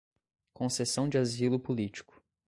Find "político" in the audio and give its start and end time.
1.59-2.23